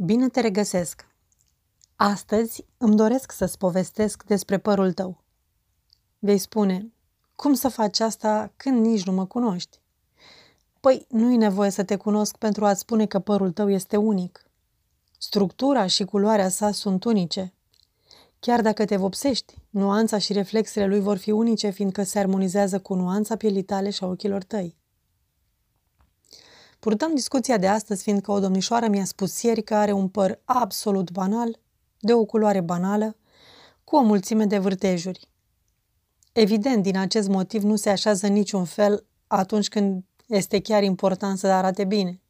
Bine 0.00 0.28
te 0.28 0.40
regăsesc! 0.40 1.06
Astăzi 1.96 2.64
îmi 2.76 2.96
doresc 2.96 3.32
să-ți 3.32 3.58
povestesc 3.58 4.22
despre 4.24 4.58
părul 4.58 4.92
tău. 4.92 5.22
Vei 6.18 6.38
spune, 6.38 6.92
cum 7.36 7.54
să 7.54 7.68
faci 7.68 8.00
asta 8.00 8.52
când 8.56 8.86
nici 8.86 9.04
nu 9.04 9.12
mă 9.12 9.26
cunoști? 9.26 9.80
Păi, 10.80 11.06
nu-i 11.08 11.36
nevoie 11.36 11.70
să 11.70 11.84
te 11.84 11.96
cunosc 11.96 12.36
pentru 12.36 12.64
a-ți 12.64 12.80
spune 12.80 13.06
că 13.06 13.18
părul 13.18 13.52
tău 13.52 13.70
este 13.70 13.96
unic. 13.96 14.50
Structura 15.18 15.86
și 15.86 16.04
culoarea 16.04 16.48
sa 16.48 16.70
sunt 16.70 17.04
unice. 17.04 17.54
Chiar 18.40 18.62
dacă 18.62 18.84
te 18.84 18.96
vopsești, 18.96 19.54
nuanța 19.70 20.18
și 20.18 20.32
reflexele 20.32 20.86
lui 20.86 21.00
vor 21.00 21.16
fi 21.16 21.30
unice, 21.30 21.70
fiindcă 21.70 22.02
se 22.02 22.18
armonizează 22.18 22.80
cu 22.80 22.94
nuanța 22.94 23.36
pielii 23.36 23.62
tale 23.62 23.90
și 23.90 24.04
a 24.04 24.06
ochilor 24.06 24.42
tăi. 24.42 24.77
Purtăm 26.88 27.14
discuția 27.14 27.56
de 27.56 27.66
astăzi, 27.66 28.02
fiindcă 28.02 28.32
o 28.32 28.40
domnișoară 28.40 28.88
mi-a 28.88 29.04
spus 29.04 29.42
ieri 29.42 29.62
că 29.62 29.74
are 29.74 29.92
un 29.92 30.08
păr 30.08 30.40
absolut 30.44 31.10
banal, 31.10 31.58
de 32.00 32.12
o 32.12 32.24
culoare 32.24 32.60
banală, 32.60 33.16
cu 33.84 33.96
o 33.96 34.02
mulțime 34.02 34.44
de 34.44 34.58
vârtejuri. 34.58 35.28
Evident, 36.32 36.82
din 36.82 36.96
acest 36.96 37.28
motiv 37.28 37.62
nu 37.62 37.76
se 37.76 37.90
așează 37.90 38.26
niciun 38.26 38.64
fel 38.64 39.06
atunci 39.26 39.68
când 39.68 40.04
este 40.26 40.60
chiar 40.60 40.82
important 40.82 41.38
să 41.38 41.46
arate 41.46 41.84
bine. 41.84 42.20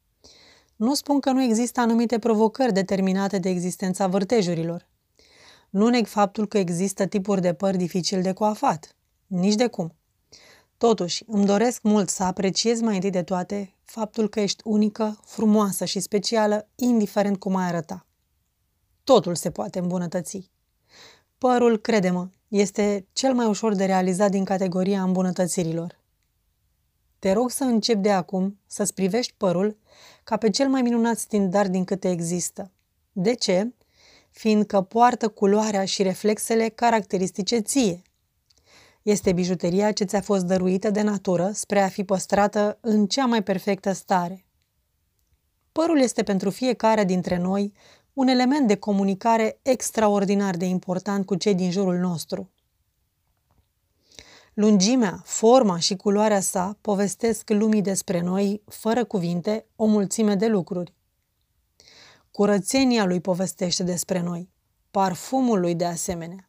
Nu 0.76 0.94
spun 0.94 1.20
că 1.20 1.30
nu 1.30 1.42
există 1.42 1.80
anumite 1.80 2.18
provocări 2.18 2.72
determinate 2.72 3.38
de 3.38 3.48
existența 3.48 4.06
vârtejurilor. 4.06 4.88
Nu 5.70 5.88
neg 5.88 6.06
faptul 6.06 6.46
că 6.46 6.58
există 6.58 7.06
tipuri 7.06 7.40
de 7.40 7.52
păr 7.54 7.76
dificil 7.76 8.22
de 8.22 8.32
coafat. 8.32 8.96
Nici 9.26 9.54
de 9.54 9.66
cum. 9.66 9.94
Totuși, 10.76 11.24
îmi 11.26 11.46
doresc 11.46 11.82
mult 11.82 12.08
să 12.08 12.22
apreciez 12.22 12.80
mai 12.80 12.94
întâi 12.94 13.10
de 13.10 13.22
toate 13.22 13.72
faptul 13.90 14.28
că 14.28 14.40
ești 14.40 14.62
unică, 14.64 15.20
frumoasă 15.24 15.84
și 15.84 16.00
specială, 16.00 16.68
indiferent 16.74 17.38
cum 17.38 17.56
ai 17.56 17.66
arăta. 17.66 18.06
Totul 19.04 19.34
se 19.34 19.50
poate 19.50 19.78
îmbunătăți. 19.78 20.50
Părul, 21.38 21.78
crede-mă, 21.78 22.28
este 22.48 23.06
cel 23.12 23.34
mai 23.34 23.46
ușor 23.46 23.74
de 23.74 23.84
realizat 23.84 24.30
din 24.30 24.44
categoria 24.44 25.02
îmbunătățirilor. 25.02 25.98
Te 27.18 27.32
rog 27.32 27.50
să 27.50 27.64
începi 27.64 28.00
de 28.00 28.12
acum 28.12 28.58
să-ți 28.66 28.94
privești 28.94 29.34
părul 29.36 29.76
ca 30.24 30.36
pe 30.36 30.50
cel 30.50 30.68
mai 30.68 30.82
minunat 30.82 31.18
standard 31.18 31.70
din 31.70 31.84
câte 31.84 32.10
există. 32.10 32.70
De 33.12 33.34
ce? 33.34 33.72
Fiindcă 34.30 34.80
poartă 34.80 35.28
culoarea 35.28 35.84
și 35.84 36.02
reflexele 36.02 36.68
caracteristice 36.68 37.58
ție. 37.58 38.02
Este 39.08 39.32
bijuteria 39.32 39.92
ce 39.92 40.04
ți-a 40.04 40.20
fost 40.20 40.44
dăruită 40.44 40.90
de 40.90 41.02
natură 41.02 41.50
spre 41.52 41.80
a 41.80 41.88
fi 41.88 42.04
păstrată 42.04 42.78
în 42.80 43.06
cea 43.06 43.26
mai 43.26 43.42
perfectă 43.42 43.92
stare. 43.92 44.44
Părul 45.72 46.00
este 46.00 46.22
pentru 46.22 46.50
fiecare 46.50 47.04
dintre 47.04 47.38
noi 47.38 47.72
un 48.12 48.26
element 48.26 48.66
de 48.66 48.76
comunicare 48.76 49.58
extraordinar 49.62 50.56
de 50.56 50.64
important 50.64 51.26
cu 51.26 51.34
cei 51.34 51.54
din 51.54 51.70
jurul 51.70 51.96
nostru. 51.96 52.50
Lungimea, 54.54 55.22
forma 55.24 55.78
și 55.78 55.96
culoarea 55.96 56.40
sa 56.40 56.78
povestesc 56.80 57.50
lumii 57.50 57.82
despre 57.82 58.20
noi, 58.20 58.62
fără 58.66 59.04
cuvinte, 59.04 59.66
o 59.76 59.86
mulțime 59.86 60.34
de 60.34 60.46
lucruri. 60.46 60.94
Curățenia 62.30 63.04
lui 63.04 63.20
povestește 63.20 63.82
despre 63.82 64.20
noi, 64.20 64.50
parfumul 64.90 65.60
lui 65.60 65.74
de 65.74 65.84
asemenea. 65.84 66.47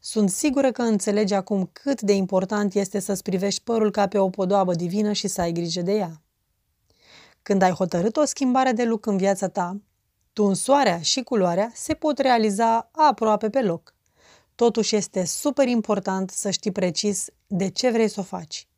Sunt 0.00 0.30
sigură 0.30 0.72
că 0.72 0.82
înțelegi 0.82 1.34
acum 1.34 1.70
cât 1.72 2.00
de 2.00 2.12
important 2.12 2.74
este 2.74 2.98
să-ți 2.98 3.22
privești 3.22 3.62
părul 3.62 3.90
ca 3.90 4.08
pe 4.08 4.18
o 4.18 4.28
podoabă 4.28 4.74
divină 4.74 5.12
și 5.12 5.28
să 5.28 5.40
ai 5.40 5.52
grijă 5.52 5.80
de 5.80 5.92
ea. 5.92 6.22
Când 7.42 7.62
ai 7.62 7.70
hotărât 7.70 8.16
o 8.16 8.24
schimbare 8.24 8.72
de 8.72 8.84
look 8.84 9.06
în 9.06 9.16
viața 9.16 9.48
ta, 9.48 9.80
tunsoarea 10.32 11.00
și 11.00 11.22
culoarea 11.22 11.70
se 11.74 11.94
pot 11.94 12.18
realiza 12.18 12.90
aproape 12.92 13.50
pe 13.50 13.62
loc. 13.62 13.94
Totuși 14.54 14.96
este 14.96 15.24
super 15.24 15.68
important 15.68 16.30
să 16.30 16.50
știi 16.50 16.72
precis 16.72 17.26
de 17.46 17.68
ce 17.68 17.90
vrei 17.90 18.08
să 18.08 18.20
o 18.20 18.22
faci. 18.22 18.68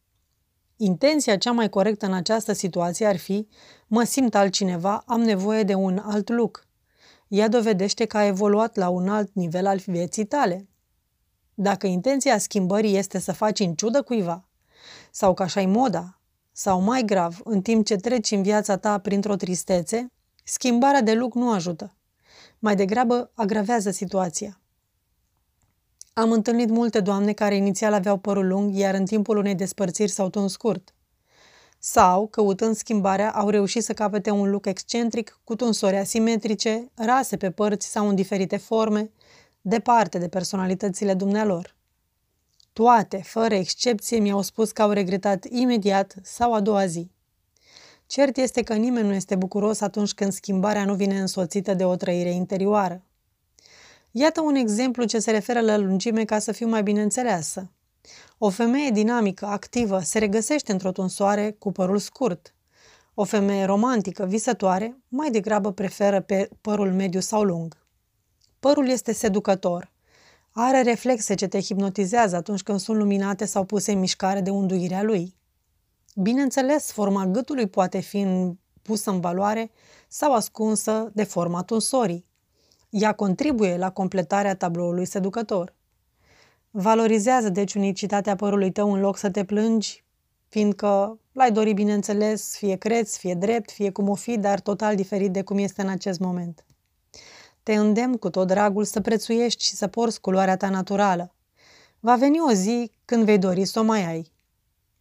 Intenția 0.76 1.36
cea 1.36 1.52
mai 1.52 1.68
corectă 1.68 2.06
în 2.06 2.12
această 2.12 2.52
situație 2.52 3.06
ar 3.06 3.16
fi 3.16 3.48
mă 3.86 4.02
simt 4.02 4.34
altcineva, 4.34 5.02
am 5.06 5.20
nevoie 5.20 5.62
de 5.62 5.74
un 5.74 5.98
alt 5.98 6.28
look. 6.28 6.66
Ea 7.28 7.48
dovedește 7.48 8.04
că 8.04 8.16
a 8.16 8.24
evoluat 8.24 8.76
la 8.76 8.88
un 8.88 9.08
alt 9.08 9.30
nivel 9.34 9.66
al 9.66 9.78
vieții 9.86 10.24
tale. 10.24 10.69
Dacă 11.62 11.86
intenția 11.86 12.38
schimbării 12.38 12.96
este 12.96 13.18
să 13.18 13.32
faci 13.32 13.58
în 13.58 13.74
ciudă 13.74 14.02
cuiva, 14.02 14.48
sau 15.10 15.34
că 15.34 15.42
așa 15.42 15.66
moda, 15.66 16.20
sau 16.52 16.80
mai 16.80 17.02
grav, 17.04 17.40
în 17.44 17.62
timp 17.62 17.86
ce 17.86 17.96
treci 17.96 18.30
în 18.30 18.42
viața 18.42 18.76
ta 18.76 18.98
printr-o 18.98 19.36
tristețe, 19.36 20.12
schimbarea 20.44 21.00
de 21.00 21.14
look 21.14 21.34
nu 21.34 21.52
ajută. 21.52 21.96
Mai 22.58 22.76
degrabă 22.76 23.30
agravează 23.34 23.90
situația. 23.90 24.60
Am 26.12 26.32
întâlnit 26.32 26.68
multe 26.70 27.00
doamne 27.00 27.32
care 27.32 27.56
inițial 27.56 27.92
aveau 27.92 28.16
părul 28.16 28.46
lung, 28.46 28.74
iar 28.74 28.94
în 28.94 29.04
timpul 29.04 29.36
unei 29.36 29.54
despărțiri 29.54 30.10
s-au 30.10 30.28
tuns 30.28 30.52
scurt. 30.52 30.94
Sau, 31.78 32.26
căutând 32.26 32.76
schimbarea, 32.76 33.32
au 33.32 33.48
reușit 33.48 33.84
să 33.84 33.92
capete 33.92 34.30
un 34.30 34.50
look 34.50 34.66
excentric, 34.66 35.40
cu 35.44 35.56
tunsori 35.56 35.96
asimetrice, 35.96 36.90
rase 36.94 37.36
pe 37.36 37.50
părți 37.50 37.90
sau 37.90 38.08
în 38.08 38.14
diferite 38.14 38.56
forme, 38.56 39.10
departe 39.60 40.18
de 40.18 40.28
personalitățile 40.28 41.14
dumnealor. 41.14 41.76
Toate, 42.72 43.22
fără 43.24 43.54
excepție, 43.54 44.18
mi-au 44.18 44.42
spus 44.42 44.72
că 44.72 44.82
au 44.82 44.90
regretat 44.90 45.44
imediat 45.44 46.14
sau 46.22 46.54
a 46.54 46.60
doua 46.60 46.86
zi. 46.86 47.10
Cert 48.06 48.36
este 48.36 48.62
că 48.62 48.74
nimeni 48.74 49.06
nu 49.06 49.14
este 49.14 49.36
bucuros 49.36 49.80
atunci 49.80 50.12
când 50.12 50.32
schimbarea 50.32 50.84
nu 50.84 50.94
vine 50.94 51.20
însoțită 51.20 51.74
de 51.74 51.84
o 51.84 51.96
trăire 51.96 52.30
interioară. 52.30 53.02
Iată 54.10 54.40
un 54.40 54.54
exemplu 54.54 55.04
ce 55.04 55.18
se 55.18 55.30
referă 55.30 55.60
la 55.60 55.76
lungime 55.76 56.24
ca 56.24 56.38
să 56.38 56.52
fiu 56.52 56.68
mai 56.68 56.82
bine 56.82 57.02
înțeleasă. 57.02 57.70
O 58.38 58.48
femeie 58.48 58.90
dinamică, 58.90 59.46
activă, 59.46 60.00
se 60.00 60.18
regăsește 60.18 60.72
într-o 60.72 60.92
tunsoare 60.92 61.56
cu 61.58 61.72
părul 61.72 61.98
scurt. 61.98 62.54
O 63.14 63.24
femeie 63.24 63.64
romantică, 63.64 64.24
visătoare, 64.24 64.96
mai 65.08 65.30
degrabă 65.30 65.72
preferă 65.72 66.20
pe 66.20 66.48
părul 66.60 66.92
mediu 66.92 67.20
sau 67.20 67.42
lung. 67.42 67.79
Părul 68.60 68.88
este 68.88 69.12
seducător. 69.12 69.92
Are 70.50 70.82
reflexe 70.82 71.34
ce 71.34 71.46
te 71.46 71.60
hipnotizează 71.60 72.36
atunci 72.36 72.62
când 72.62 72.80
sunt 72.80 72.96
luminate 72.96 73.44
sau 73.44 73.64
puse 73.64 73.92
în 73.92 73.98
mișcare 73.98 74.40
de 74.40 74.50
unduirea 74.50 75.02
lui. 75.02 75.36
Bineînțeles, 76.14 76.92
forma 76.92 77.26
gâtului 77.26 77.66
poate 77.66 78.00
fi 78.00 78.26
pusă 78.82 79.10
în 79.10 79.20
valoare 79.20 79.70
sau 80.08 80.34
ascunsă 80.34 81.10
de 81.14 81.24
forma 81.24 81.62
tunsorii. 81.62 82.26
Ea 82.90 83.12
contribuie 83.12 83.76
la 83.76 83.90
completarea 83.90 84.56
tabloului 84.56 85.04
seducător. 85.04 85.74
Valorizează 86.70 87.48
deci 87.48 87.74
unicitatea 87.74 88.36
părului 88.36 88.72
tău 88.72 88.92
în 88.92 89.00
loc 89.00 89.16
să 89.16 89.30
te 89.30 89.44
plângi, 89.44 90.04
fiindcă 90.48 91.18
l-ai 91.32 91.52
dori, 91.52 91.72
bineînțeles, 91.72 92.56
fie 92.56 92.76
creț, 92.76 93.16
fie 93.16 93.34
drept, 93.34 93.70
fie 93.70 93.90
cum 93.90 94.08
o 94.08 94.14
fi, 94.14 94.38
dar 94.38 94.60
total 94.60 94.94
diferit 94.94 95.32
de 95.32 95.42
cum 95.42 95.58
este 95.58 95.82
în 95.82 95.88
acest 95.88 96.18
moment. 96.18 96.64
Te 97.70 97.76
îndemn 97.76 98.16
cu 98.16 98.30
tot 98.30 98.46
dragul 98.46 98.84
să 98.84 99.00
prețuiești 99.00 99.64
și 99.64 99.74
să 99.74 99.86
porți 99.86 100.20
culoarea 100.20 100.56
ta 100.56 100.68
naturală. 100.68 101.34
Va 102.00 102.16
veni 102.16 102.40
o 102.40 102.52
zi 102.52 102.90
când 103.04 103.24
vei 103.24 103.38
dori 103.38 103.64
să 103.64 103.78
o 103.78 103.82
mai 103.82 104.04
ai. 104.06 104.32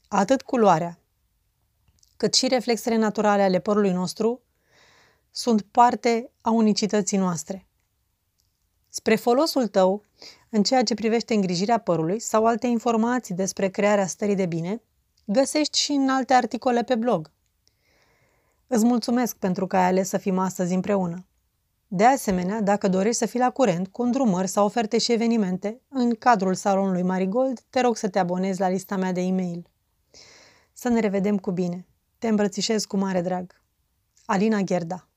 Atât 0.07 0.41
culoarea, 0.41 0.99
cât 2.17 2.33
și 2.33 2.47
reflexele 2.47 2.95
naturale 2.95 3.41
ale 3.41 3.59
părului 3.59 3.91
nostru 3.91 4.41
sunt 5.31 5.61
parte 5.61 6.31
a 6.41 6.49
unicității 6.49 7.17
noastre. 7.17 7.67
Spre 8.89 9.15
folosul 9.15 9.67
tău, 9.67 10.03
în 10.49 10.63
ceea 10.63 10.83
ce 10.83 10.93
privește 10.93 11.33
îngrijirea 11.33 11.77
părului 11.77 12.19
sau 12.19 12.45
alte 12.45 12.67
informații 12.67 13.35
despre 13.35 13.69
crearea 13.69 14.07
stării 14.07 14.35
de 14.35 14.45
bine, 14.45 14.81
găsești 15.25 15.77
și 15.79 15.91
în 15.91 16.09
alte 16.09 16.33
articole 16.33 16.83
pe 16.83 16.95
blog. 16.95 17.31
Îți 18.67 18.85
mulțumesc 18.85 19.35
pentru 19.35 19.67
că 19.67 19.77
ai 19.77 19.85
ales 19.85 20.09
să 20.09 20.17
fim 20.17 20.37
astăzi 20.37 20.73
împreună. 20.73 21.23
De 21.91 22.05
asemenea, 22.05 22.61
dacă 22.61 22.87
dorești 22.87 23.17
să 23.17 23.25
fii 23.25 23.39
la 23.39 23.49
curent 23.49 23.87
cu 23.87 24.01
îndrumări 24.01 24.47
sau 24.47 24.65
oferte 24.65 24.97
și 24.97 25.11
evenimente 25.11 25.81
în 25.87 26.15
cadrul 26.15 26.53
salonului 26.53 27.01
Marigold, 27.01 27.59
te 27.69 27.81
rog 27.81 27.97
să 27.97 28.09
te 28.09 28.19
abonezi 28.19 28.59
la 28.59 28.69
lista 28.69 28.97
mea 28.97 29.11
de 29.11 29.21
e-mail. 29.21 29.67
Să 30.73 30.89
ne 30.89 30.99
revedem 30.99 31.37
cu 31.37 31.51
bine. 31.51 31.87
Te 32.17 32.27
îmbrățișez 32.27 32.85
cu 32.85 32.97
mare 32.97 33.21
drag. 33.21 33.61
Alina 34.25 34.59
Gherda 34.59 35.08